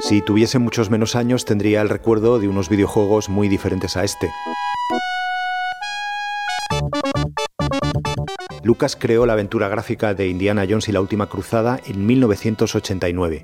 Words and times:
Si 0.00 0.20
tuviese 0.20 0.58
muchos 0.58 0.90
menos 0.90 1.16
años 1.16 1.44
tendría 1.44 1.80
el 1.80 1.88
recuerdo 1.88 2.38
de 2.38 2.48
unos 2.48 2.68
videojuegos 2.68 3.28
muy 3.28 3.48
diferentes 3.48 3.96
a 3.96 4.04
este. 4.04 4.28
Lucas 8.62 8.96
creó 8.96 9.26
la 9.26 9.32
aventura 9.32 9.68
gráfica 9.68 10.14
de 10.14 10.28
Indiana 10.28 10.66
Jones 10.68 10.88
y 10.88 10.92
la 10.92 11.00
Última 11.00 11.28
Cruzada 11.28 11.80
en 11.86 12.06
1989. 12.06 13.42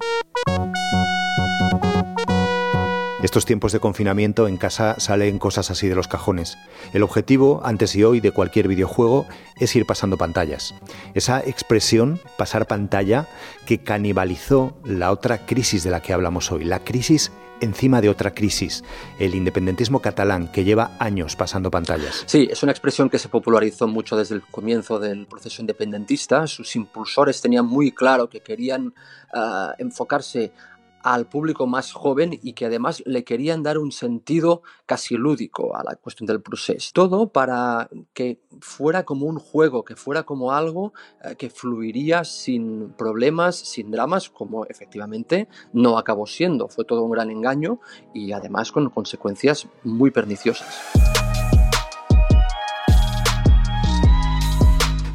Estos 3.20 3.44
tiempos 3.44 3.72
de 3.72 3.80
confinamiento 3.80 4.46
en 4.46 4.56
casa 4.56 4.94
salen 5.00 5.40
cosas 5.40 5.72
así 5.72 5.88
de 5.88 5.96
los 5.96 6.06
cajones. 6.06 6.56
El 6.92 7.02
objetivo, 7.02 7.60
antes 7.64 7.96
y 7.96 8.04
hoy, 8.04 8.20
de 8.20 8.30
cualquier 8.30 8.68
videojuego 8.68 9.26
es 9.56 9.74
ir 9.74 9.86
pasando 9.86 10.16
pantallas. 10.16 10.72
Esa 11.14 11.40
expresión, 11.40 12.20
pasar 12.36 12.68
pantalla, 12.68 13.26
que 13.66 13.78
canibalizó 13.78 14.78
la 14.84 15.10
otra 15.10 15.46
crisis 15.46 15.82
de 15.82 15.90
la 15.90 16.00
que 16.00 16.12
hablamos 16.12 16.52
hoy, 16.52 16.62
la 16.62 16.84
crisis 16.84 17.32
encima 17.60 18.00
de 18.00 18.08
otra 18.08 18.34
crisis, 18.34 18.84
el 19.18 19.34
independentismo 19.34 20.00
catalán, 20.00 20.52
que 20.52 20.62
lleva 20.62 20.92
años 21.00 21.34
pasando 21.34 21.72
pantallas. 21.72 22.22
Sí, 22.26 22.46
es 22.48 22.62
una 22.62 22.70
expresión 22.70 23.10
que 23.10 23.18
se 23.18 23.28
popularizó 23.28 23.88
mucho 23.88 24.16
desde 24.16 24.36
el 24.36 24.42
comienzo 24.42 25.00
del 25.00 25.26
proceso 25.26 25.60
independentista. 25.60 26.46
Sus 26.46 26.76
impulsores 26.76 27.40
tenían 27.40 27.66
muy 27.66 27.90
claro 27.90 28.28
que 28.28 28.42
querían 28.42 28.94
uh, 29.34 29.72
enfocarse 29.78 30.52
al 31.02 31.26
público 31.26 31.66
más 31.66 31.92
joven 31.92 32.38
y 32.42 32.52
que 32.52 32.66
además 32.66 33.02
le 33.06 33.24
querían 33.24 33.62
dar 33.62 33.78
un 33.78 33.92
sentido 33.92 34.62
casi 34.86 35.16
lúdico 35.16 35.76
a 35.76 35.84
la 35.84 35.96
cuestión 35.96 36.26
del 36.26 36.40
proceso. 36.40 36.90
Todo 36.92 37.28
para 37.28 37.88
que 38.14 38.40
fuera 38.60 39.04
como 39.04 39.26
un 39.26 39.38
juego, 39.38 39.84
que 39.84 39.96
fuera 39.96 40.24
como 40.24 40.52
algo 40.52 40.92
eh, 41.24 41.36
que 41.36 41.50
fluiría 41.50 42.24
sin 42.24 42.92
problemas, 42.96 43.56
sin 43.56 43.90
dramas, 43.90 44.28
como 44.28 44.64
efectivamente 44.66 45.48
no 45.72 45.98
acabó 45.98 46.26
siendo. 46.26 46.68
Fue 46.68 46.84
todo 46.84 47.02
un 47.02 47.10
gran 47.10 47.30
engaño 47.30 47.80
y 48.12 48.32
además 48.32 48.72
con 48.72 48.88
consecuencias 48.90 49.68
muy 49.84 50.10
perniciosas. 50.10 51.37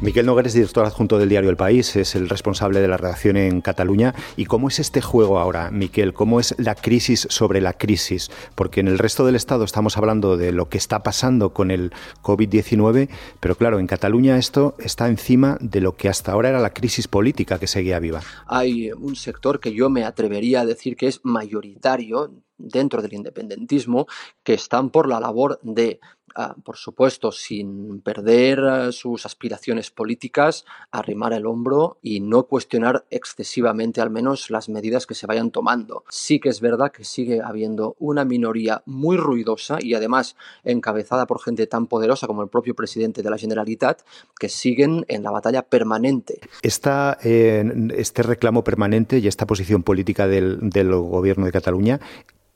Miquel 0.04 0.26
Nogueres, 0.26 0.52
director 0.52 0.84
adjunto 0.84 1.18
del 1.18 1.30
diario 1.30 1.48
El 1.48 1.56
País, 1.56 1.96
es 1.96 2.14
el 2.14 2.28
responsable 2.28 2.80
de 2.82 2.88
la 2.88 2.98
redacción 2.98 3.38
en 3.38 3.62
Cataluña. 3.62 4.14
¿Y 4.36 4.44
cómo 4.44 4.68
es 4.68 4.78
este 4.78 5.00
juego 5.00 5.38
ahora, 5.38 5.70
Miquel? 5.70 6.12
¿Cómo 6.12 6.40
es 6.40 6.54
la 6.58 6.74
crisis 6.74 7.26
sobre 7.30 7.62
la 7.62 7.72
crisis? 7.72 8.30
Porque 8.54 8.80
en 8.80 8.88
el 8.88 8.98
resto 8.98 9.24
del 9.24 9.34
Estado 9.34 9.64
estamos 9.64 9.96
hablando 9.96 10.36
de 10.36 10.52
lo 10.52 10.68
que 10.68 10.76
está 10.76 11.02
pasando 11.02 11.54
con 11.54 11.70
el 11.70 11.90
COVID-19, 12.22 13.08
pero 13.40 13.54
claro, 13.54 13.78
en 13.78 13.86
Cataluña 13.86 14.36
esto 14.36 14.74
está 14.78 15.08
encima 15.08 15.56
de 15.62 15.80
lo 15.80 15.96
que 15.96 16.10
hasta 16.10 16.32
ahora 16.32 16.50
era 16.50 16.60
la 16.60 16.74
crisis 16.74 17.08
política 17.08 17.58
que 17.58 17.66
seguía 17.66 17.98
viva. 17.98 18.20
Hay 18.46 18.92
un 18.92 19.16
sector 19.16 19.58
que 19.58 19.72
yo 19.72 19.88
me 19.88 20.04
atrevería 20.04 20.60
a 20.60 20.66
decir 20.66 20.96
que 20.96 21.06
es 21.06 21.20
mayoritario 21.22 22.30
dentro 22.58 23.02
del 23.02 23.14
independentismo 23.14 24.06
que 24.42 24.54
están 24.54 24.90
por 24.90 25.08
la 25.08 25.20
labor 25.20 25.58
de 25.62 26.00
Ah, 26.36 26.56
por 26.64 26.76
supuesto, 26.76 27.30
sin 27.30 28.00
perder 28.00 28.58
ah, 28.64 28.90
sus 28.90 29.24
aspiraciones 29.24 29.92
políticas, 29.92 30.64
arrimar 30.90 31.32
el 31.32 31.46
hombro 31.46 31.98
y 32.02 32.18
no 32.18 32.48
cuestionar 32.48 33.04
excesivamente 33.10 34.00
al 34.00 34.10
menos 34.10 34.50
las 34.50 34.68
medidas 34.68 35.06
que 35.06 35.14
se 35.14 35.28
vayan 35.28 35.52
tomando. 35.52 36.02
Sí 36.08 36.40
que 36.40 36.48
es 36.48 36.60
verdad 36.60 36.90
que 36.90 37.04
sigue 37.04 37.40
habiendo 37.40 37.94
una 38.00 38.24
minoría 38.24 38.82
muy 38.84 39.16
ruidosa 39.16 39.78
y 39.80 39.94
además 39.94 40.34
encabezada 40.64 41.26
por 41.26 41.40
gente 41.40 41.68
tan 41.68 41.86
poderosa 41.86 42.26
como 42.26 42.42
el 42.42 42.48
propio 42.48 42.74
presidente 42.74 43.22
de 43.22 43.30
la 43.30 43.38
Generalitat 43.38 44.00
que 44.36 44.48
siguen 44.48 45.04
en 45.06 45.22
la 45.22 45.30
batalla 45.30 45.62
permanente. 45.62 46.40
Esta, 46.62 47.16
este 47.22 48.24
reclamo 48.24 48.64
permanente 48.64 49.18
y 49.18 49.28
esta 49.28 49.46
posición 49.46 49.84
política 49.84 50.26
del 50.26 50.90
gobierno 50.90 51.46
de 51.46 51.52
Cataluña 51.52 52.00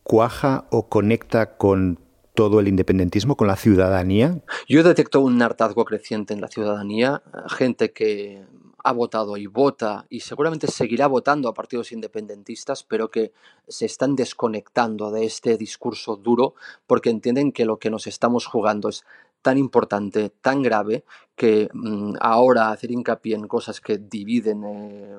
cuaja 0.08 0.64
o 0.70 0.88
conecta 0.88 1.58
con 1.58 2.00
todo 2.34 2.60
el 2.60 2.68
independentismo 2.68 3.36
con 3.36 3.46
la 3.46 3.56
ciudadanía? 3.56 4.40
Yo 4.66 4.82
detecto 4.82 5.20
un 5.20 5.40
hartazgo 5.42 5.84
creciente 5.84 6.32
en 6.32 6.40
la 6.40 6.48
ciudadanía, 6.48 7.22
gente 7.48 7.92
que 7.92 8.42
ha 8.82 8.92
votado 8.92 9.36
y 9.36 9.46
vota 9.46 10.06
y 10.08 10.20
seguramente 10.20 10.66
seguirá 10.66 11.08
votando 11.08 11.48
a 11.48 11.54
partidos 11.54 11.92
independentistas, 11.92 12.84
pero 12.84 13.10
que 13.10 13.32
se 13.66 13.84
están 13.84 14.16
desconectando 14.16 15.10
de 15.10 15.26
este 15.26 15.58
discurso 15.58 16.16
duro 16.16 16.54
porque 16.86 17.10
entienden 17.10 17.52
que 17.52 17.66
lo 17.66 17.78
que 17.78 17.90
nos 17.90 18.06
estamos 18.06 18.46
jugando 18.46 18.88
es 18.88 19.04
tan 19.42 19.58
importante, 19.58 20.30
tan 20.40 20.62
grave, 20.62 21.04
que 21.38 21.68
mm, 21.72 22.16
ahora 22.20 22.70
hacer 22.70 22.90
hincapié 22.90 23.36
en 23.36 23.46
cosas 23.46 23.80
que 23.80 23.96
dividen 23.96 24.64
eh, 24.64 25.16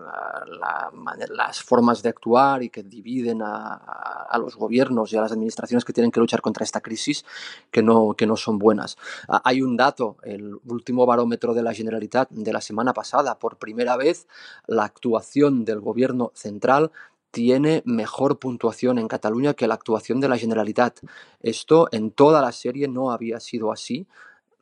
las 1.30 1.64
formas 1.64 2.04
de 2.04 2.10
actuar 2.10 2.62
y 2.62 2.70
que 2.70 2.84
dividen 2.84 3.42
a, 3.42 4.38
los 4.38 4.58
gobiernos 4.58 5.12
y 5.12 5.18
a 5.18 5.22
las 5.22 5.32
administraciones 5.32 5.86
que 5.86 5.94
tienen 5.94 6.12
que 6.12 6.20
luchar 6.20 6.42
contra 6.42 6.64
esta 6.64 6.82
crisis, 6.82 7.26
que 7.72 7.82
no, 7.82 8.14
que 8.16 8.28
no 8.28 8.36
son 8.36 8.60
buenas. 8.60 8.98
Ah, 9.28 9.42
hay 9.46 9.62
un 9.62 9.78
dato, 9.78 10.18
el 10.24 10.60
último 10.66 11.06
barómetro 11.06 11.54
de 11.54 11.64
la 11.64 11.74
Generalitat 11.74 12.30
de 12.30 12.54
la 12.54 12.62
semana 12.62 12.94
pasada, 12.94 13.40
por 13.40 13.58
primera 13.58 13.96
vez 13.96 14.28
la 14.68 14.84
actuación 14.84 15.64
del 15.66 15.80
gobierno 15.80 16.32
central 16.36 16.92
tiene 17.32 17.84
mejor 17.86 18.40
puntuación 18.40 18.98
en 18.98 19.08
Cataluña 19.08 19.54
que 19.54 19.68
la 19.68 19.76
actuación 19.76 20.20
de 20.20 20.30
la 20.30 20.38
Generalitat. 20.38 21.00
Esto 21.42 21.88
en 21.92 22.12
toda 22.12 22.42
la 22.42 22.52
serie 22.52 22.88
no 22.88 23.12
había 23.12 23.40
sido 23.40 23.72
así 23.72 24.08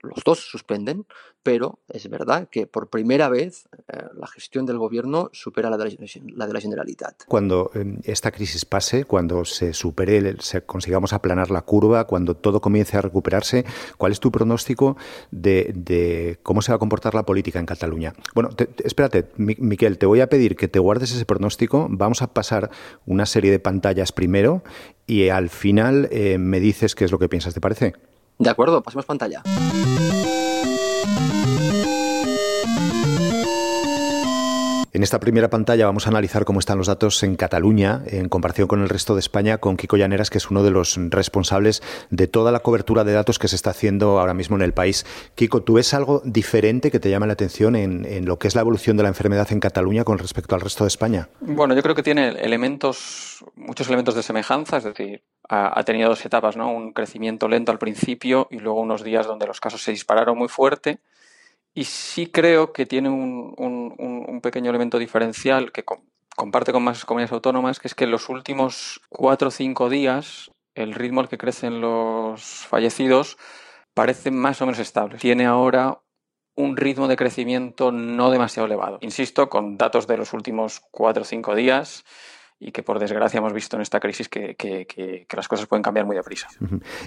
los 0.01 0.23
dos 0.23 0.39
suspenden, 0.39 1.05
pero 1.43 1.79
es 1.87 2.09
verdad 2.09 2.49
que 2.49 2.67
por 2.67 2.89
primera 2.89 3.29
vez 3.29 3.69
eh, 3.87 4.03
la 4.19 4.27
gestión 4.27 4.65
del 4.65 4.77
gobierno 4.77 5.29
supera 5.31 5.69
la 5.69 5.77
de 5.77 5.97
la, 6.35 6.59
Generalitat. 6.59 7.23
Cuando 7.27 7.71
em, 7.73 7.99
esta 8.03 8.31
crisis 8.31 8.65
pase, 8.65 9.05
cuando 9.05 9.45
se 9.45 9.73
supere, 9.73 10.35
se 10.39 10.63
consigamos 10.63 11.13
aplanar 11.13 11.49
la 11.49 11.61
curva, 11.61 12.05
cuando 12.05 12.35
todo 12.35 12.59
comience 12.59 12.97
a 12.97 13.01
recuperarse, 13.01 13.65
¿cuál 13.97 14.11
es 14.11 14.19
tu 14.19 14.31
pronóstico 14.31 14.97
de, 15.31 16.37
cómo 16.43 16.61
se 16.61 16.71
va 16.71 16.75
a 16.75 16.79
comportar 16.79 17.15
la 17.15 17.23
política 17.23 17.59
en 17.59 17.65
Cataluña? 17.65 18.13
Bueno, 18.35 18.49
espérate, 18.83 19.29
Miquel, 19.37 19.97
te 19.97 20.05
voy 20.05 20.21
a 20.21 20.27
pedir 20.27 20.55
que 20.55 20.67
te 20.67 20.79
guardes 20.79 21.13
ese 21.13 21.25
pronóstico. 21.25 21.87
Vamos 21.89 22.21
a 22.21 22.33
pasar 22.33 22.71
una 23.05 23.25
serie 23.25 23.51
de 23.51 23.59
pantallas 23.59 24.11
primero 24.11 24.63
y 25.05 25.29
al 25.29 25.49
final 25.49 26.09
eh, 26.11 26.37
me 26.37 26.59
dices 26.59 26.93
qué 26.93 27.05
es 27.05 27.11
lo 27.11 27.19
que 27.19 27.29
piensas, 27.29 27.53
¿te 27.53 27.61
parece? 27.61 27.93
De 28.39 28.49
acuerdo, 28.49 28.81
pasemos 28.83 29.05
pantalla. 29.05 29.41
En 34.93 35.03
esta 35.03 35.19
primera 35.19 35.49
pantalla 35.49 35.85
vamos 35.85 36.07
a 36.07 36.09
analizar 36.09 36.45
cómo 36.45 36.59
están 36.59 36.77
los 36.77 36.87
datos 36.87 37.21
en 37.23 37.35
Cataluña 37.35 38.01
en 38.07 38.29
comparación 38.29 38.67
con 38.67 38.81
el 38.81 38.89
resto 38.89 39.13
de 39.13 39.19
España 39.19 39.57
con 39.57 39.77
Kiko 39.77 39.97
Llaneras, 39.97 40.29
que 40.29 40.37
es 40.37 40.49
uno 40.49 40.63
de 40.63 40.71
los 40.71 40.97
responsables 41.09 41.83
de 42.09 42.27
toda 42.27 42.51
la 42.51 42.59
cobertura 42.59 43.03
de 43.03 43.13
datos 43.13 43.39
que 43.39 43.47
se 43.47 43.55
está 43.55 43.71
haciendo 43.71 44.19
ahora 44.19 44.33
mismo 44.33 44.55
en 44.55 44.61
el 44.61 44.73
país. 44.73 45.05
Kiko, 45.35 45.61
¿tú 45.61 45.73
ves 45.73 45.93
algo 45.93 46.21
diferente 46.23 46.91
que 46.91 46.99
te 46.99 47.09
llama 47.09 47.27
la 47.27 47.33
atención 47.33 47.75
en, 47.75 48.05
en 48.05 48.25
lo 48.25 48.39
que 48.39 48.47
es 48.47 48.55
la 48.55 48.61
evolución 48.61 48.97
de 48.97 49.03
la 49.03 49.09
enfermedad 49.09 49.51
en 49.51 49.59
Cataluña 49.59 50.03
con 50.03 50.17
respecto 50.17 50.55
al 50.55 50.61
resto 50.61 50.83
de 50.83 50.89
España? 50.89 51.29
Bueno, 51.41 51.75
yo 51.75 51.83
creo 51.83 51.95
que 51.95 52.03
tiene 52.03 52.29
elementos, 52.29 53.43
muchos 53.55 53.87
elementos 53.87 54.15
de 54.15 54.23
semejanza, 54.23 54.77
es 54.77 54.85
decir, 54.85 55.21
ha, 55.49 55.83
tenido 55.83 56.09
dos 56.09 56.25
etapas, 56.25 56.57
¿no? 56.57 56.71
Un 56.71 56.93
crecimiento 56.93 57.47
lento 57.47 57.71
al 57.71 57.79
principio 57.79 58.47
y 58.51 58.59
luego 58.59 58.81
unos 58.81 59.03
días 59.03 59.27
donde 59.27 59.47
los 59.47 59.59
casos 59.59 59.81
se 59.81 59.91
dispararon 59.91 60.37
muy 60.37 60.49
fuerte. 60.49 60.99
Y 61.77 61.83
sí 61.83 62.25
creo 62.25 62.73
que 62.73 62.87
tiene 62.87 63.07
un, 63.07 63.53
un, 63.55 64.41
pequeño 64.41 64.71
elemento 64.71 64.97
diferencial 64.97 65.71
que 65.71 65.85
comparte 66.35 66.71
con 66.71 66.81
más 66.81 67.05
comunidades 67.05 67.33
autónomas, 67.33 67.79
que 67.79 67.87
es 67.87 67.93
que 67.93 68.05
en 68.05 68.09
los 68.09 68.29
últimos 68.29 68.99
cuatro 69.09 69.49
o 69.49 69.51
cinco 69.51 69.87
días 69.87 70.49
el 70.73 70.95
ritmo 70.95 71.21
al 71.21 71.29
que 71.29 71.37
crecen 71.37 71.79
los 71.79 72.41
fallecidos 72.41 73.37
parece 73.93 74.31
más 74.31 74.59
o 74.59 74.65
menos 74.65 74.79
estable. 74.79 75.19
Tiene 75.19 75.45
ahora 75.45 76.01
un 76.55 76.77
ritmo 76.77 77.07
de 77.07 77.15
crecimiento 77.15 77.91
no 77.91 78.31
demasiado 78.31 78.65
elevado. 78.65 78.97
Insisto, 79.01 79.47
con 79.47 79.77
datos 79.77 80.07
de 80.07 80.17
los 80.17 80.33
últimos 80.33 80.81
cuatro 80.89 81.21
o 81.21 81.25
cinco 81.25 81.53
días, 81.53 82.05
y 82.59 82.71
que 82.71 82.81
por 82.81 82.97
desgracia 82.97 83.37
hemos 83.37 83.53
visto 83.53 83.75
en 83.75 83.83
esta 83.83 83.99
crisis 83.99 84.29
que, 84.29 84.55
que, 84.55 85.27
las 85.31 85.47
cosas 85.47 85.67
pueden 85.67 85.83
cambiar 85.83 86.07
muy 86.07 86.15
deprisa. 86.15 86.47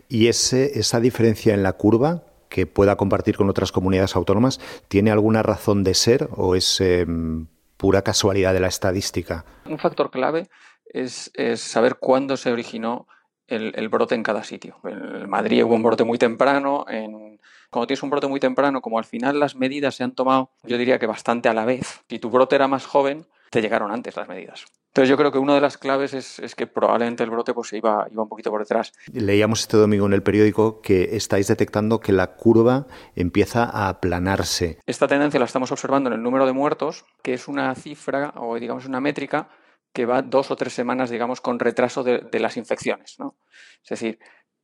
¿Y 0.08 0.28
ese, 0.28 0.78
esa 0.78 1.00
diferencia 1.00 1.54
en 1.54 1.64
la 1.64 1.72
curva 1.72 2.22
que 2.50 2.66
pueda 2.66 2.96
compartir 2.96 3.38
con 3.38 3.48
otras 3.48 3.72
comunidades 3.72 4.14
autónomas 4.16 4.60
tiene 4.88 5.10
alguna 5.10 5.42
razón 5.42 5.82
de 5.84 5.94
ser 5.94 6.28
o 6.32 6.54
es 6.54 6.82
em, 6.82 7.46
pura 7.78 8.02
casualidad 8.02 8.52
de 8.52 8.60
la 8.60 8.68
estadística? 8.68 9.46
Un 9.64 9.78
factor 9.78 10.10
clave 10.10 10.48
es, 10.84 11.32
saber 11.56 11.96
cuándo 11.96 12.36
se 12.36 12.52
originó 12.52 13.06
el, 13.46 13.72
el, 13.76 13.88
brote 13.88 14.14
en 14.14 14.22
cada 14.22 14.44
sitio. 14.44 14.76
En 14.84 15.30
Madrid 15.30 15.64
hubo 15.64 15.74
un 15.74 15.82
brote 15.82 16.04
muy 16.04 16.18
temprano, 16.18 16.84
en, 16.88 17.40
cuando 17.70 17.86
tienes 17.86 18.02
un 18.02 18.10
brote 18.10 18.26
muy 18.26 18.40
temprano, 18.40 18.82
como 18.82 18.98
al 18.98 19.04
final 19.04 19.40
las 19.40 19.54
medidas 19.54 19.94
se 19.94 20.04
han 20.04 20.14
tomado, 20.14 20.50
yo 20.64 20.76
diría 20.76 20.98
que 20.98 21.06
bastante 21.06 21.48
a 21.48 21.54
la 21.54 21.64
vez, 21.64 22.02
si 22.08 22.18
tu 22.18 22.30
brote 22.30 22.56
era 22.56 22.68
más 22.68 22.84
joven, 22.84 23.26
te 23.50 23.62
llegaron 23.62 23.92
antes 23.92 24.16
las 24.16 24.28
medidas. 24.28 24.66
Entonces 24.90 25.08
yo 25.08 25.16
creo 25.16 25.30
que 25.30 25.38
una 25.38 25.54
de 25.54 25.60
las 25.60 25.78
claves 25.78 26.14
es, 26.14 26.54
que 26.56 26.66
probablemente 26.66 27.22
el 27.22 27.30
brote 27.30 27.54
pues 27.54 27.72
iba, 27.72 28.08
iba 28.10 28.22
un 28.24 28.28
poquito 28.28 28.50
por 28.50 28.60
detrás. 28.60 28.92
Leíamos 29.12 29.60
este 29.60 29.76
domingo 29.76 30.06
en 30.06 30.12
el 30.14 30.24
periódico 30.24 30.80
que 30.80 31.16
estáis 31.16 31.46
detectando 31.46 32.00
que 32.00 32.12
la 32.12 32.34
curva 32.34 32.88
empieza 33.14 33.62
a 33.64 33.88
aplanarse. 33.88 34.78
Esta 34.86 35.06
tendencia 35.06 35.38
la 35.38 35.46
estamos 35.46 35.70
observando 35.70 36.08
en 36.08 36.14
el 36.14 36.22
número 36.22 36.44
de 36.44 36.52
muertos, 36.52 37.04
que 37.22 37.34
es 37.34 37.46
una 37.46 37.72
cifra 37.76 38.34
o 38.36 38.56
digamos 38.56 38.84
una 38.86 39.00
métrica 39.00 39.48
que 39.92 40.06
va 40.06 40.22
dos 40.22 40.50
o 40.50 40.56
tres 40.56 40.72
semanas, 40.72 41.10
digamos, 41.10 41.40
con 41.40 41.58
retraso 41.58 42.02
de, 42.02 42.40
las 42.40 42.56
infecciones. 42.56 43.16
¿no? 43.18 43.36
Es 43.84 43.90
decir, 43.90 44.18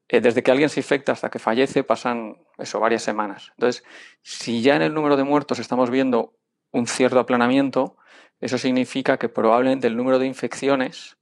eh, 0.08 0.20
desde 0.20 0.42
que 0.42 0.50
alguien 0.50 0.68
se 0.68 0.80
infecta 0.80 1.12
hasta 1.12 1.30
que 1.30 1.38
fallece 1.38 1.84
pasan 1.84 2.36
eso, 2.58 2.80
varias 2.80 3.02
semanas. 3.02 3.52
Entonces, 3.56 3.84
si 4.22 4.60
ya 4.62 4.76
en 4.76 4.82
el 4.82 4.94
número 4.94 5.16
de 5.16 5.24
muertos 5.24 5.58
estamos 5.58 5.90
viendo 5.90 6.34
un 6.72 6.86
cierto 6.86 7.18
aplanamiento, 7.18 7.96
eso 8.40 8.58
significa 8.58 9.18
que 9.18 9.28
probablemente 9.28 9.86
el 9.86 9.96
número 9.96 10.18
de 10.18 10.26
infecciones 10.26 11.16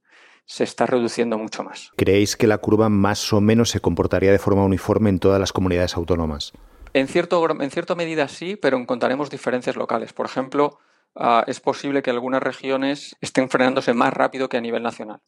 se 0.45 0.63
está 0.63 0.85
reduciendo 0.85 1.37
mucho 1.37 1.63
más. 1.63 1.91
¿Creéis 1.95 2.35
que 2.35 2.47
la 2.47 2.59
curva 2.59 2.89
más 2.89 3.33
o 3.33 3.41
menos 3.41 3.69
se 3.69 3.79
comportaría 3.79 4.31
de 4.31 4.39
forma 4.39 4.63
uniforme 4.63 5.09
en 5.09 5.19
todas 5.19 5.39
las 5.39 5.51
comunidades 5.51 5.95
autónomas? 5.95 6.53
En, 6.93 7.07
cierto, 7.07 7.45
en 7.49 7.71
cierta 7.71 7.95
medida 7.95 8.27
sí, 8.27 8.55
pero 8.55 8.77
encontraremos 8.77 9.29
diferencias 9.29 9.75
locales. 9.75 10.13
Por 10.13 10.27
ejemplo, 10.27 10.79
ah, 11.15 11.43
es 11.47 11.59
posible 11.59 12.03
que 12.03 12.11
algunas 12.11 12.43
regiones 12.43 13.15
estén 13.21 13.49
frenándose 13.49 13.93
más 13.93 14.13
rápido 14.13 14.49
que 14.49 14.57
a 14.57 14.61
nivel 14.61 14.83
nacional. 14.83 15.21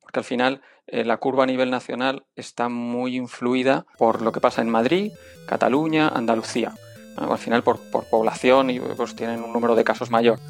Porque 0.00 0.20
al 0.20 0.24
final 0.24 0.60
eh, 0.86 1.04
la 1.04 1.16
curva 1.16 1.44
a 1.44 1.46
nivel 1.46 1.70
nacional 1.70 2.26
está 2.36 2.68
muy 2.68 3.16
influida 3.16 3.86
por 3.96 4.22
lo 4.22 4.32
que 4.32 4.40
pasa 4.40 4.60
en 4.60 4.68
Madrid, 4.68 5.12
Cataluña, 5.46 6.08
Andalucía. 6.08 6.74
Al 7.16 7.38
final 7.38 7.62
por, 7.62 7.78
por 7.90 8.04
población 8.10 8.70
y 8.70 8.80
pues 8.80 9.14
tienen 9.14 9.42
un 9.42 9.52
número 9.52 9.76
de 9.76 9.84
casos 9.84 10.10
mayor. 10.10 10.40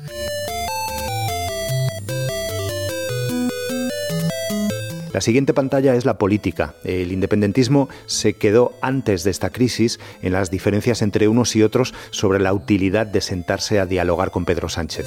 La 5.14 5.20
siguiente 5.20 5.54
pantalla 5.54 5.94
es 5.94 6.04
la 6.04 6.18
política. 6.18 6.74
El 6.82 7.12
independentismo 7.12 7.88
se 8.06 8.32
quedó 8.32 8.72
antes 8.80 9.22
de 9.22 9.30
esta 9.30 9.50
crisis 9.50 10.00
en 10.22 10.32
las 10.32 10.50
diferencias 10.50 11.02
entre 11.02 11.28
unos 11.28 11.54
y 11.54 11.62
otros 11.62 11.94
sobre 12.10 12.40
la 12.40 12.52
utilidad 12.52 13.06
de 13.06 13.20
sentarse 13.20 13.78
a 13.78 13.86
dialogar 13.86 14.32
con 14.32 14.44
Pedro 14.44 14.68
Sánchez. 14.68 15.06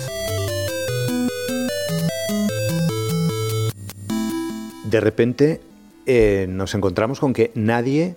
De 4.85 5.01
repente 5.01 5.59
eh, 6.05 6.45
nos 6.47 6.73
encontramos 6.73 7.19
con 7.19 7.33
que 7.33 7.51
nadie 7.53 8.15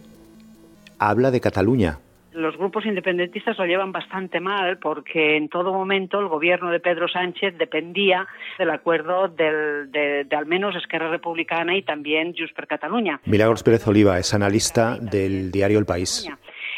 habla 1.00 1.32
de 1.32 1.40
Cataluña, 1.40 1.98
los 2.40 2.56
grupos 2.56 2.86
independentistas 2.86 3.58
lo 3.58 3.66
llevan 3.66 3.92
bastante 3.92 4.40
mal 4.40 4.78
porque 4.78 5.36
en 5.36 5.48
todo 5.48 5.72
momento 5.72 6.18
el 6.18 6.28
gobierno 6.28 6.70
de 6.70 6.80
Pedro 6.80 7.08
Sánchez 7.08 7.56
dependía 7.58 8.26
del 8.58 8.70
acuerdo 8.70 9.28
de, 9.28 10.26
al 10.30 10.46
menos 10.46 10.74
Esquerra 10.76 11.10
Republicana 11.10 11.76
y 11.76 11.82
también 11.82 12.34
Junts 12.36 12.52
per 12.52 12.66
Catalunya. 12.66 13.20
Milagros 13.24 13.62
Pérez 13.62 13.86
Oliva 13.86 14.18
es 14.18 14.34
analista 14.34 14.96
del 14.98 15.50
diario 15.50 15.78
El 15.78 15.86
País. 15.86 16.28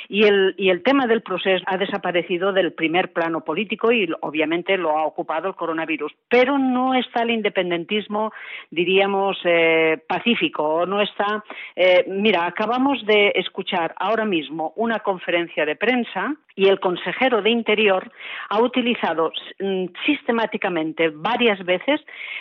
Y 0.09 0.25
el, 0.25 0.55
y 0.59 0.71
el 0.71 0.83
tema 0.83 1.07
del 1.07 1.23
proceso 1.23 1.65
ha 1.67 1.77
desaparecido 1.77 2.53
del 2.53 2.73
primer 2.73 3.13
plano 3.13 3.43
político 3.43 3.93
y 3.93 4.09
obviamente 4.21 4.77
lo 4.77 4.97
ha 4.99 5.05
ocupado 5.05 5.49
el 5.49 5.55
coronavirus. 5.55 6.13
Pero 6.29 6.59
no 6.59 6.95
está 6.95 7.23
el 7.23 7.31
independentismo, 7.31 8.33
diríamos, 8.71 9.39
eh, 9.45 9.99
pacífico, 10.07 10.87
no 10.87 11.01
está. 11.01 11.45
Eh, 11.77 12.05
mira, 12.09 12.47
acabamos 12.47 13.05
de 13.07 13.33
escuchar 13.35 13.95
ahora 13.99 14.25
mismo 14.25 14.73
una 14.77 15.01
conferencia 15.01 15.65
de 15.65 15.77
prensa 15.77 16.35
y 16.55 16.69
el 16.69 16.81
consejero 16.81 17.41
de 17.43 17.51
Interior 17.51 18.11
ha 18.49 18.61
utilizado 18.61 19.33
mm, 19.59 19.87
sistemáticamente 20.05 21.11
varias 21.11 21.65
veces 21.65 22.01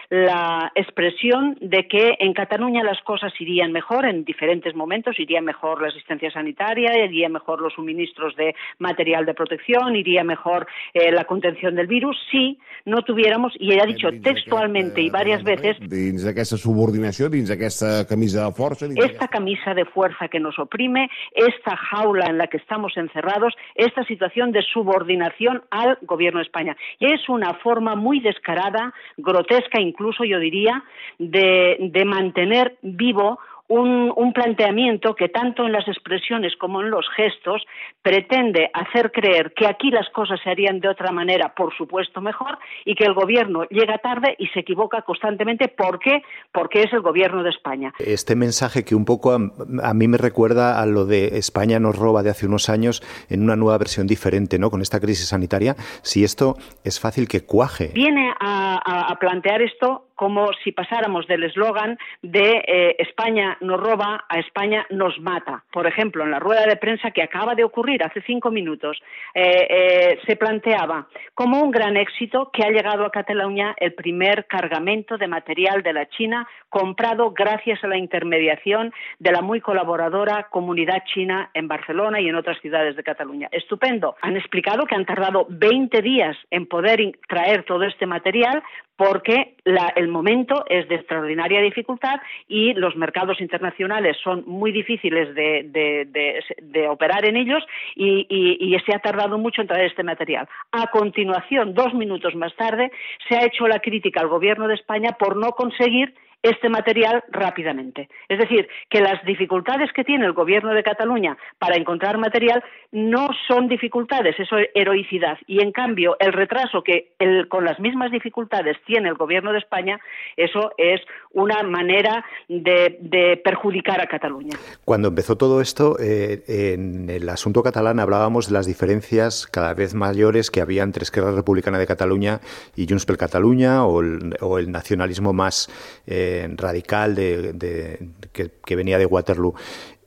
la 0.10 0.72
expresión 0.76 1.58
de 1.62 1.88
que 1.88 2.18
en 2.20 2.34
Cataluña 2.34 2.84
las 2.84 3.02
cosas 3.02 3.34
irían 3.40 3.72
mejor 3.72 4.06
en 4.06 4.26
diferentes 4.26 4.76
momentos, 4.76 5.20
iría 5.20 5.42
mejor 5.42 5.82
la 5.82 5.88
asistencia 5.88 6.32
sanitaria, 6.32 7.06
iría 7.06 7.30
mejor 7.30 7.61
los 7.62 7.74
suministros 7.74 8.36
de 8.36 8.56
material 8.80 9.26
de 9.26 9.34
protección, 9.34 9.96
iría 9.96 10.24
mejor 10.24 10.68
eh, 10.94 11.12
la 11.12 11.26
contención 11.26 11.76
del 11.76 11.88
virus 11.88 12.18
si 12.32 12.58
no 12.86 13.02
tuviéramos, 13.04 13.54
y 13.60 13.72
él 13.72 13.80
ha 13.80 13.86
dicho 13.86 14.10
textualmente 14.24 15.02
y 15.02 15.10
varias 15.10 15.44
veces, 15.44 15.78
esta 15.80 16.58
subordinación, 16.58 17.34
esta 17.34 18.06
camisa 18.08 18.46
de 18.46 18.52
fuerza, 18.52 18.86
esta 18.86 19.28
camisa 19.28 19.74
de 19.74 19.86
fuerza 19.86 20.28
que 20.28 20.40
nos 20.40 20.58
oprime, 20.60 21.10
esta 21.34 21.76
jaula 21.76 22.26
en 22.26 22.38
la 22.38 22.48
que 22.48 22.58
estamos 22.58 22.98
encerrados, 22.98 23.54
esta 23.76 24.04
situación 24.06 24.52
de 24.52 24.62
subordinación 24.62 25.64
al 25.70 25.98
gobierno 26.02 26.40
de 26.40 26.46
España. 26.46 26.76
Y 27.00 27.12
es 27.14 27.28
una 27.30 27.54
forma 27.56 27.96
muy 27.96 28.20
descarada, 28.20 28.94
grotesca 29.18 29.80
incluso, 29.80 30.24
yo 30.24 30.40
diría, 30.40 30.84
de, 31.20 31.78
de 31.80 32.06
mantener 32.06 32.78
vivo 32.82 33.40
un, 33.72 34.34
planteamiento 34.34 35.14
que 35.16 35.30
tanto 35.30 35.66
en 35.66 35.74
las 35.74 35.88
expresiones 35.88 36.56
como 36.58 36.82
en 36.82 36.90
los 36.90 37.06
gestos 37.16 37.64
pretende 38.02 38.70
hacer 38.74 39.12
creer 39.12 39.54
que 39.54 39.68
aquí 39.68 39.92
las 39.92 40.10
cosas 40.10 40.40
se 40.44 40.50
harían 40.50 40.80
de 40.80 40.88
otra 40.88 41.12
manera, 41.12 41.54
por 41.54 41.76
supuesto 41.76 42.22
mejor, 42.22 42.58
y 42.86 42.96
que 42.96 43.04
el 43.04 43.14
gobierno 43.14 43.66
llega 43.70 43.98
tarde 43.98 44.36
y 44.40 44.48
se 44.48 44.62
equivoca 44.62 45.02
constantemente. 45.02 45.68
¿Por 45.68 46.00
qué? 46.00 46.22
Porque 46.52 46.84
es 46.84 46.94
el 46.94 47.02
gobierno 47.02 47.44
de 47.44 47.50
España. 47.50 47.94
Este 48.00 48.36
mensaje 48.36 48.86
que 48.86 48.96
un 48.96 49.06
poco 49.06 49.32
a, 49.34 49.94
mí 49.94 50.08
me 50.08 50.18
recuerda 50.18 50.82
a 50.82 50.86
lo 50.86 51.06
de 51.06 51.38
España 51.38 51.80
nos 51.80 51.98
roba 51.98 52.24
de 52.24 52.30
hace 52.30 52.46
unos 52.46 52.70
años 52.70 53.04
en 53.30 53.44
una 53.44 53.56
nueva 53.56 53.78
versión 53.78 54.08
diferente, 54.08 54.60
¿no? 54.60 54.72
Con 54.72 54.82
esta 54.82 55.00
crisis 55.00 55.28
sanitaria, 55.28 55.76
si 56.02 56.24
esto 56.24 56.56
es 56.84 57.00
fácil 57.00 57.28
que 57.28 57.46
cuaje. 57.46 57.92
Viene 57.94 58.34
a 58.40 59.18
plantear 59.20 59.62
esto 59.62 60.11
como 60.22 60.52
si 60.64 60.72
pasáramos 60.72 61.26
del 61.26 61.46
eslogan 61.46 61.98
de 62.22 62.64
eh, 62.68 62.96
España 63.00 63.58
nos 63.60 63.80
roba 63.80 64.26
a 64.30 64.38
España 64.38 64.86
nos 64.92 65.20
mata. 65.20 65.64
Por 65.74 65.88
ejemplo, 65.88 66.24
en 66.24 66.30
la 66.30 66.38
rueda 66.38 66.68
de 66.68 66.76
prensa 66.76 67.10
que 67.10 67.24
acaba 67.24 67.56
de 67.56 67.64
ocurrir 67.64 68.04
hace 68.04 68.22
cinco 68.22 68.52
minutos, 68.52 69.02
eh, 69.34 69.66
eh, 69.68 70.20
se 70.28 70.36
planteaba 70.36 71.08
como 71.34 71.60
un 71.60 71.72
gran 71.72 71.98
éxito 71.98 72.52
que 72.54 72.64
ha 72.64 72.70
llegado 72.70 73.04
a 73.04 73.10
Cataluña 73.10 73.74
el 73.78 73.96
primer 73.96 74.46
cargamento 74.46 75.18
de 75.18 75.28
material 75.28 75.82
de 75.82 75.94
la 75.94 76.08
China 76.10 76.48
comprado 76.70 77.32
gracias 77.32 77.84
a 77.84 77.88
la 77.88 77.98
intermediación 77.98 78.94
de 79.18 79.32
la 79.32 79.42
muy 79.42 79.60
colaboradora 79.60 80.50
comunidad 80.52 81.04
china 81.12 81.50
en 81.56 81.68
Barcelona 81.68 82.22
y 82.22 82.30
en 82.30 82.36
otras 82.36 82.62
ciudades 82.62 82.96
de 82.96 83.02
Cataluña. 83.02 83.50
Estupendo. 83.52 84.16
Han 84.22 84.38
explicado 84.38 84.86
que 84.86 84.94
han 84.94 85.06
tardado 85.06 85.48
20 85.50 86.00
días 86.04 86.38
en 86.52 86.68
poder 86.68 87.00
traer 87.28 87.64
todo 87.64 87.86
este 87.86 88.06
material 88.06 88.62
porque 88.96 89.56
el 89.96 90.08
momento 90.08 90.64
es 90.68 90.88
de 90.88 90.96
extraordinaria 90.96 91.62
dificultad 91.62 92.20
y 92.48 92.74
los 92.74 92.96
mercados 92.96 93.42
internacionales 93.42 94.18
son 94.24 94.44
muy 94.46 94.72
difíciles 94.72 95.34
de, 95.34 96.88
operar 96.90 97.26
en 97.26 97.38
ellos 97.38 97.64
y, 97.96 98.28
y, 98.30 98.78
se 98.86 98.96
ha 98.96 99.00
tardado 99.00 99.38
mucho 99.38 99.62
en 99.62 99.68
traer 99.68 99.86
este 99.86 100.04
material. 100.04 100.48
A 100.72 100.88
continuación, 100.88 101.74
dos 101.74 101.94
minutos 101.94 102.36
más 102.36 102.56
tarde, 102.56 102.92
se 103.28 103.38
ha 103.38 103.46
hecho 103.46 103.68
la 103.68 103.80
crítica 103.80 104.22
al 104.22 104.28
Gobierno 104.28 104.68
de 104.68 104.76
España 104.76 105.12
por 105.18 105.36
no 105.36 105.52
conseguir 105.52 106.14
este 106.44 106.70
material 106.70 107.24
rápidamente. 107.30 108.10
Es 108.28 108.40
decir, 108.40 108.68
que 108.90 109.02
las 109.02 109.24
dificultades 109.26 109.92
que 109.94 110.04
tiene 110.04 110.26
el 110.26 110.34
Gobierno 110.34 110.74
de 110.74 110.84
Cataluña 110.84 111.38
para 111.60 111.76
encontrar 111.76 112.18
material 112.18 112.64
no 112.92 113.30
son 113.48 113.68
dificultades, 113.68 114.40
eso 114.40 114.58
es 114.58 114.70
heroicidad. 114.74 115.38
Y 115.48 115.62
en 115.62 115.72
cambio, 115.72 116.18
el 116.20 116.34
retraso 116.34 116.84
que 116.84 117.14
con 117.50 117.64
las 117.64 117.80
mismas 117.80 118.12
dificultades 118.12 118.78
tiene 118.86 119.10
el 119.10 119.16
Gobierno 119.16 119.52
de 119.52 119.60
España, 119.60 120.00
eso 120.36 120.72
es 120.78 121.02
una 121.34 121.64
manera 121.64 122.26
de, 122.48 123.40
perjudicar 123.44 124.02
a 124.02 124.08
Cataluña. 124.08 124.58
Cuando 124.84 125.10
empezó 125.10 125.38
todo 125.38 125.62
esto, 125.62 125.98
eh, 126.00 126.44
en 126.48 127.10
el 127.10 127.30
asunto 127.30 127.64
catalán 127.64 128.00
hablábamos 128.00 128.48
de 128.48 128.54
las 128.54 128.66
diferencias 128.66 129.48
cada 129.48 129.74
vez 129.74 129.94
mayores 129.94 130.52
que 130.52 130.62
había 130.62 130.84
entre 130.84 131.04
Esquerra 131.04 131.32
Republicana 131.32 131.78
de 131.78 131.88
Cataluña 131.88 132.42
y 132.76 132.88
Junts 132.88 133.06
per 133.06 133.18
Cataluña 133.18 133.86
o 133.86 134.02
el, 134.02 134.72
nacionalismo 134.72 135.34
más 135.34 135.70
eh, 136.08 136.31
radical 136.58 137.16
de, 137.16 137.98
que, 138.32 138.76
venía 138.76 138.98
de 138.98 139.06
Waterloo. 139.06 139.54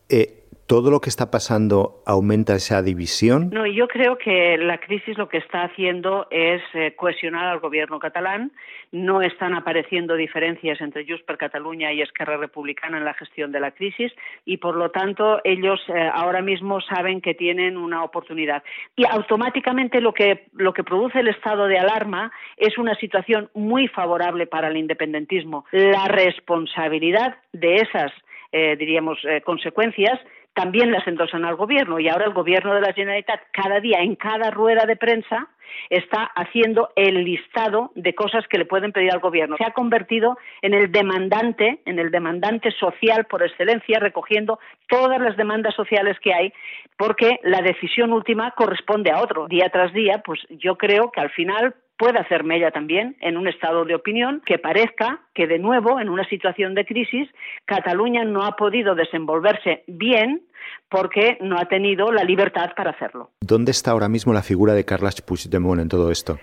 Eh, 0.08 0.43
¿Todo 0.66 0.90
lo 0.90 1.00
que 1.00 1.10
está 1.10 1.30
pasando 1.30 2.02
aumenta 2.06 2.54
esa 2.54 2.80
división? 2.80 3.50
No, 3.52 3.66
yo 3.66 3.86
creo 3.86 4.16
que 4.16 4.56
la 4.56 4.78
crisis 4.78 5.18
lo 5.18 5.28
que 5.28 5.36
está 5.36 5.64
haciendo 5.64 6.26
es 6.30 6.62
eh, 6.72 6.94
cohesionar 6.96 7.48
al 7.48 7.60
gobierno 7.60 7.98
catalán. 7.98 8.50
No 8.90 9.20
están 9.20 9.54
apareciendo 9.54 10.14
diferencias 10.14 10.80
entre 10.80 11.04
Junts 11.06 11.22
per 11.24 11.36
Cataluña 11.36 11.92
y 11.92 12.00
Esquerra 12.00 12.38
Republicana 12.38 12.96
en 12.96 13.04
la 13.04 13.12
gestión 13.12 13.52
de 13.52 13.60
la 13.60 13.72
crisis 13.72 14.10
y, 14.46 14.56
por 14.56 14.76
lo 14.76 14.90
tanto, 14.90 15.38
ellos 15.44 15.82
eh, 15.88 16.10
ahora 16.10 16.40
mismo 16.40 16.80
saben 16.80 17.20
que 17.20 17.34
tienen 17.34 17.76
una 17.76 18.02
oportunidad. 18.02 18.62
Y 18.96 19.04
automáticamente 19.04 20.00
lo 20.00 20.14
que, 20.14 20.46
lo 20.54 20.72
que 20.72 20.82
produce 20.82 21.20
el 21.20 21.28
estado 21.28 21.66
de 21.66 21.78
alarma 21.78 22.32
es 22.56 22.78
una 22.78 22.94
situación 22.94 23.50
muy 23.52 23.86
favorable 23.88 24.46
para 24.46 24.68
el 24.68 24.78
independentismo. 24.78 25.66
La 25.72 26.08
responsabilidad 26.08 27.36
de 27.52 27.76
esas, 27.76 28.12
eh, 28.50 28.76
diríamos, 28.78 29.18
consecuencias 29.44 30.18
también 30.54 30.92
las 30.92 31.06
endosan 31.06 31.44
al 31.44 31.56
gobierno 31.56 31.98
y 31.98 32.08
ahora 32.08 32.26
el 32.26 32.32
gobierno 32.32 32.74
de 32.74 32.80
la 32.80 32.92
Generalitat 32.92 33.40
cada 33.52 33.80
día 33.80 33.98
en 34.00 34.16
cada 34.16 34.50
rueda 34.50 34.86
de 34.86 34.96
prensa 34.96 35.48
está 35.90 36.24
haciendo 36.36 36.90
el 36.96 37.24
listado 37.24 37.90
de 37.94 38.14
cosas 38.14 38.46
que 38.48 38.58
le 38.58 38.64
pueden 38.64 38.92
pedir 38.92 39.12
al 39.12 39.20
gobierno. 39.20 39.56
Se 39.56 39.64
ha 39.64 39.72
convertido 39.72 40.38
en 40.62 40.74
el 40.74 40.92
demandante, 40.92 41.80
en 41.84 41.98
el 41.98 42.10
demandante 42.10 42.70
social 42.70 43.26
por 43.26 43.42
excelencia, 43.42 43.98
recogiendo 43.98 44.58
todas 44.88 45.20
las 45.20 45.36
demandas 45.36 45.74
sociales 45.74 46.16
que 46.20 46.32
hay, 46.32 46.52
porque 46.96 47.40
la 47.42 47.60
decisión 47.60 48.12
última 48.12 48.52
corresponde 48.52 49.10
a 49.10 49.20
otro. 49.20 49.48
Día 49.48 49.68
tras 49.70 49.92
día, 49.92 50.22
pues 50.24 50.40
yo 50.50 50.76
creo 50.76 51.10
que 51.10 51.20
al 51.20 51.30
final 51.30 51.74
puede 51.96 52.18
hacerme 52.18 52.56
ella 52.56 52.70
también 52.70 53.16
en 53.20 53.36
un 53.36 53.48
estado 53.48 53.84
de 53.84 53.94
opinión 53.94 54.42
que 54.46 54.58
parezca 54.58 55.20
que 55.34 55.46
de 55.46 55.58
nuevo 55.58 56.00
en 56.00 56.08
una 56.08 56.26
situación 56.28 56.74
de 56.74 56.84
crisis 56.84 57.28
Cataluña 57.64 58.24
no 58.24 58.44
ha 58.44 58.56
podido 58.56 58.94
desenvolverse 58.94 59.84
bien 59.86 60.42
porque 60.88 61.38
no 61.40 61.58
ha 61.58 61.66
tenido 61.66 62.12
la 62.12 62.24
libertad 62.24 62.70
para 62.76 62.90
hacerlo. 62.90 63.30
¿Dónde 63.40 63.70
está 63.70 63.90
ahora 63.90 64.08
mismo 64.08 64.32
la 64.32 64.42
figura 64.42 64.74
de 64.74 64.84
Carles 64.84 65.20
Puigdemont 65.22 65.80
en 65.80 65.88
todo 65.88 66.10
esto? 66.10 66.38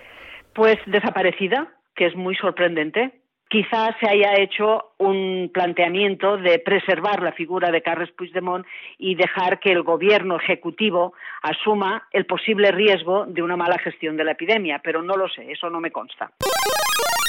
Pues 0.54 0.78
desaparecida, 0.86 1.68
que 1.94 2.06
es 2.06 2.16
muy 2.16 2.34
sorprendente 2.36 3.21
quizás 3.52 3.94
se 4.00 4.08
haya 4.08 4.40
hecho 4.40 4.92
un 4.96 5.50
planteamiento 5.52 6.38
de 6.38 6.58
preservar 6.58 7.22
la 7.22 7.32
figura 7.32 7.70
de 7.70 7.82
Carles 7.82 8.10
Puigdemont 8.12 8.64
y 8.96 9.14
dejar 9.14 9.60
que 9.60 9.70
el 9.70 9.82
gobierno 9.82 10.38
ejecutivo 10.40 11.12
asuma 11.42 12.08
el 12.12 12.24
posible 12.24 12.72
riesgo 12.72 13.26
de 13.26 13.42
una 13.42 13.58
mala 13.58 13.76
gestión 13.78 14.16
de 14.16 14.24
la 14.24 14.32
epidemia, 14.32 14.80
pero 14.82 15.02
no 15.02 15.16
lo 15.16 15.28
sé, 15.28 15.52
eso 15.52 15.68
no 15.68 15.80
me 15.80 15.90
consta. 15.90 16.32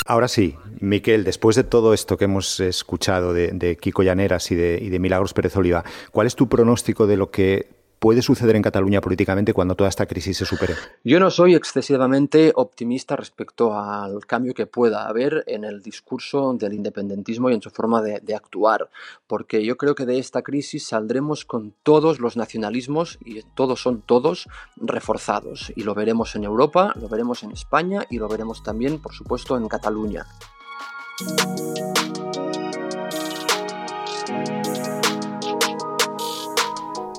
Ahora 0.08 0.30
sí, 0.30 0.56
Miquel, 0.80 1.26
después 1.26 1.58
de 1.58 1.66
todo 1.66 1.94
esto 1.94 2.16
que 2.16 2.26
hemos 2.26 2.62
escuchado 2.62 3.34
de, 3.34 3.78
Kiko 3.82 4.02
Llaneras 4.02 4.50
y 4.52 4.56
de, 4.56 4.80
y 4.82 4.90
de 4.90 5.00
Milagros 5.00 5.34
Pérez 5.34 5.58
Oliva, 5.58 5.84
¿cuál 6.14 6.28
es 6.28 6.38
tu 6.38 6.48
pronóstico 6.48 7.06
de 7.06 7.18
lo 7.18 7.32
que 7.32 7.83
puede 8.04 8.22
suceder 8.22 8.58
en 8.58 8.62
Cataluña 8.62 9.00
políticamente 9.00 9.54
cuando 9.54 9.76
toda 9.76 9.90
esta 9.90 10.06
crisis 10.06 10.36
se 10.36 10.46
supere? 10.46 10.76
Yo 11.06 11.22
no 11.22 11.32
soy 11.32 11.56
excesivamente 11.56 12.52
optimista 12.54 13.16
respecto 13.16 13.80
al 13.80 14.26
cambio 14.26 14.54
que 14.54 14.68
pueda 14.68 15.08
haber 15.08 15.46
en 15.48 15.64
el 15.64 15.82
discurso 15.82 16.54
del 16.54 16.74
independentismo 16.74 17.50
y 17.50 17.54
en 17.54 17.62
su 17.62 17.70
forma 17.70 18.02
de, 18.02 18.36
actuar, 18.36 18.90
porque 19.26 19.64
yo 19.64 19.78
creo 19.78 19.96
que 19.96 20.06
de 20.06 20.20
esta 20.20 20.42
crisis 20.42 20.86
saldremos 20.86 21.46
con 21.46 21.74
todos 21.82 22.20
los 22.20 22.36
nacionalismos, 22.36 23.20
y 23.24 23.42
todos 23.56 23.82
son 23.82 24.02
todos, 24.02 24.50
reforzados. 24.76 25.72
Y 25.78 25.84
lo 25.84 25.96
veremos 25.96 26.36
en 26.36 26.44
Europa, 26.44 26.94
lo 27.00 27.08
veremos 27.08 27.44
en 27.44 27.52
España 27.52 28.06
y 28.10 28.18
lo 28.18 28.28
veremos 28.28 28.64
también, 28.64 29.02
por 29.02 29.14
supuesto, 29.14 29.56
en 29.56 29.70
Cataluña. 29.70 30.26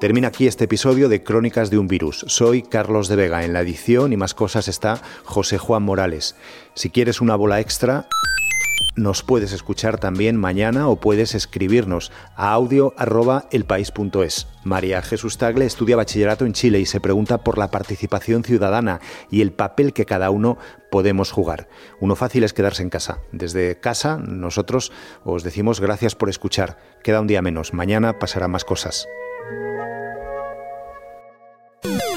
Termina 0.00 0.28
aquí 0.28 0.46
este 0.46 0.64
episodio 0.64 1.08
de 1.08 1.22
Crónicas 1.22 1.70
de 1.70 1.78
un 1.78 1.86
Virus. 1.86 2.24
Soy 2.28 2.62
Carlos 2.62 3.08
de 3.08 3.16
Vega. 3.16 3.44
En 3.44 3.52
la 3.52 3.60
edición 3.60 4.12
y 4.12 4.16
más 4.16 4.34
cosas 4.34 4.68
está 4.68 5.00
José 5.24 5.56
Juan 5.56 5.82
Morales. 5.82 6.36
Si 6.74 6.90
quieres 6.90 7.20
una 7.20 7.36
bola 7.36 7.60
extra, 7.60 8.06
nos 8.96 9.22
puedes 9.22 9.52
escuchar 9.52 9.98
también 9.98 10.36
mañana 10.36 10.88
o 10.88 10.96
puedes 10.96 11.34
escribirnos 11.34 12.12
a 12.36 12.52
audio.elpaís.es. 12.52 14.48
María 14.64 15.00
Jesús 15.00 15.38
Tagle 15.38 15.64
estudia 15.64 15.96
bachillerato 15.96 16.44
en 16.44 16.52
Chile 16.52 16.80
y 16.80 16.86
se 16.86 17.00
pregunta 17.00 17.38
por 17.38 17.56
la 17.56 17.70
participación 17.70 18.42
ciudadana 18.42 19.00
y 19.30 19.42
el 19.42 19.52
papel 19.52 19.92
que 19.92 20.06
cada 20.06 20.30
uno 20.30 20.58
podemos 20.90 21.30
jugar. 21.30 21.68
Uno 22.00 22.16
fácil 22.16 22.44
es 22.44 22.52
quedarse 22.52 22.82
en 22.82 22.90
casa. 22.90 23.20
Desde 23.32 23.80
casa 23.80 24.18
nosotros 24.18 24.92
os 25.24 25.44
decimos 25.44 25.80
gracias 25.80 26.14
por 26.14 26.28
escuchar. 26.28 26.78
Queda 27.02 27.20
un 27.20 27.26
día 27.28 27.42
menos. 27.42 27.72
Mañana 27.72 28.18
pasará 28.18 28.48
más 28.48 28.64
cosas. 28.64 29.06
You 31.84 32.13